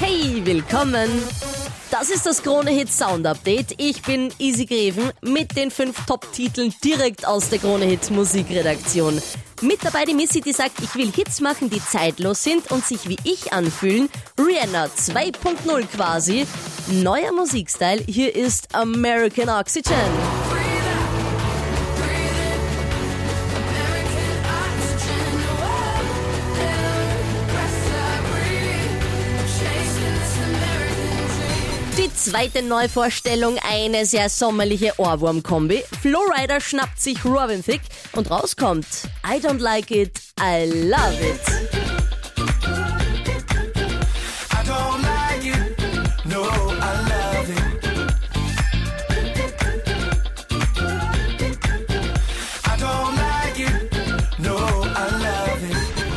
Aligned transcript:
Hey, 0.00 0.40
willkommen! 0.44 1.10
Das 1.90 2.08
ist 2.10 2.24
das 2.24 2.42
Krone 2.44 2.70
Hit 2.70 2.88
Sound 2.88 3.26
Update. 3.26 3.74
Ich 3.78 4.00
bin 4.02 4.32
Easy 4.38 4.64
Greven 4.64 5.10
mit 5.22 5.56
den 5.56 5.72
fünf 5.72 6.06
Top-Titeln 6.06 6.72
direkt 6.84 7.26
aus 7.26 7.48
der 7.48 7.58
Krone 7.58 7.84
Hit 7.84 8.08
Musikredaktion. 8.12 9.20
Mit 9.60 9.84
dabei 9.84 10.04
die 10.04 10.14
Missy, 10.14 10.40
die 10.40 10.52
sagt, 10.52 10.80
ich 10.80 10.94
will 10.94 11.10
Hits 11.10 11.40
machen, 11.40 11.68
die 11.68 11.84
zeitlos 11.84 12.44
sind 12.44 12.70
und 12.70 12.84
sich 12.86 13.08
wie 13.08 13.16
ich 13.24 13.52
anfühlen. 13.52 14.08
Rihanna 14.38 14.84
2.0 14.84 15.86
quasi. 15.88 16.46
Neuer 16.86 17.32
Musikstyle. 17.32 18.04
Hier 18.06 18.36
ist 18.36 18.72
American 18.76 19.48
Oxygen. 19.48 20.37
Die 31.98 32.14
zweite 32.14 32.62
Neuvorstellung, 32.62 33.58
eine 33.68 34.06
sehr 34.06 34.28
sommerliche 34.28 34.92
Ohrwurm-Kombi. 34.98 35.82
Flowrider 36.00 36.60
schnappt 36.60 37.00
sich 37.00 37.24
Robin 37.24 37.60
Thicke 37.60 37.86
und 38.12 38.30
rauskommt 38.30 38.86
I 39.26 39.44
don't 39.44 39.58
like 39.58 39.90
it, 39.90 40.20
I 40.40 40.64
love 40.64 41.18
it. 41.20 41.40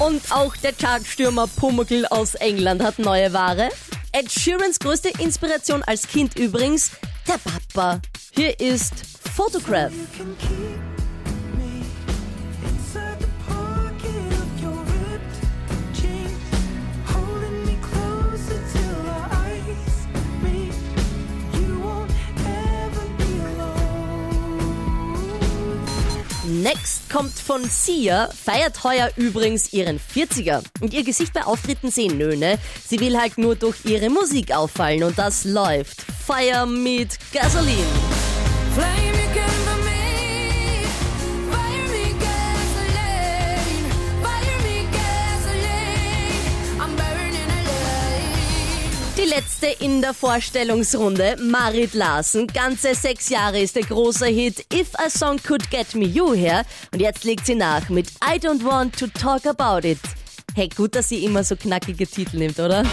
Und 0.00 0.32
auch 0.32 0.54
der 0.56 0.72
Chartstürmer 0.74 1.46
Pumuckl 1.46 2.04
aus 2.10 2.34
England 2.34 2.82
hat 2.82 2.98
neue 2.98 3.32
Ware. 3.32 3.70
Ed 4.12 4.30
Sheerans 4.30 4.78
größte 4.78 5.10
Inspiration 5.18 5.82
als 5.82 6.06
Kind 6.06 6.38
übrigens, 6.38 6.90
der 7.26 7.38
Papa. 7.38 8.00
Hier 8.34 8.58
ist 8.60 8.92
Photograph. 9.34 9.92
Next 26.62 27.10
kommt 27.10 27.32
von 27.32 27.64
Sia, 27.64 28.28
feiert 28.28 28.84
heuer 28.84 29.10
übrigens 29.16 29.72
ihren 29.72 29.98
40er. 29.98 30.62
Und 30.80 30.94
ihr 30.94 31.02
Gesicht 31.02 31.32
bei 31.32 31.42
Auftritten 31.42 31.90
sehen 31.90 32.16
Nöne. 32.18 32.56
Sie 32.86 33.00
will 33.00 33.18
halt 33.18 33.36
nur 33.36 33.56
durch 33.56 33.84
ihre 33.84 34.10
Musik 34.10 34.54
auffallen 34.54 35.02
und 35.02 35.18
das 35.18 35.44
läuft. 35.44 36.02
Fire 36.24 36.64
mit 36.64 37.18
Gasoline. 37.32 37.82
Die 49.22 49.28
letzte 49.28 49.66
in 49.84 50.00
der 50.00 50.14
Vorstellungsrunde, 50.14 51.36
Marit 51.38 51.94
Larsen. 51.94 52.48
Ganze 52.48 52.94
sechs 52.96 53.28
Jahre 53.28 53.60
ist 53.60 53.76
der 53.76 53.84
große 53.84 54.26
Hit 54.26 54.66
If 54.74 54.94
a 54.94 55.08
Song 55.08 55.40
Could 55.40 55.70
Get 55.70 55.94
Me 55.94 56.06
You 56.06 56.34
her. 56.34 56.64
Und 56.92 57.00
jetzt 57.00 57.22
legt 57.22 57.46
sie 57.46 57.54
nach 57.54 57.88
mit 57.88 58.08
I 58.24 58.40
Don't 58.40 58.64
Want 58.64 58.98
to 58.98 59.06
Talk 59.06 59.46
About 59.46 59.86
It. 59.86 60.00
Hey, 60.56 60.68
gut, 60.68 60.96
dass 60.96 61.08
sie 61.08 61.24
immer 61.24 61.44
so 61.44 61.54
knackige 61.54 62.06
Titel 62.06 62.38
nimmt, 62.38 62.58
oder? 62.58 62.84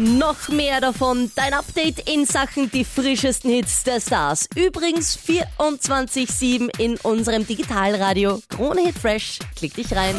Noch 0.00 0.48
mehr 0.48 0.80
davon, 0.80 1.28
dein 1.34 1.52
Update 1.54 2.08
in 2.08 2.24
Sachen 2.24 2.70
die 2.70 2.84
frischesten 2.84 3.50
Hits 3.50 3.82
der 3.82 4.00
Stars. 4.00 4.48
Übrigens 4.54 5.18
24-7 5.18 6.70
in 6.78 6.96
unserem 6.98 7.44
Digitalradio. 7.44 8.40
Krone 8.48 8.82
Hit 8.82 8.96
Fresh. 8.96 9.40
Klick 9.56 9.74
dich 9.74 9.92
rein. 9.96 10.14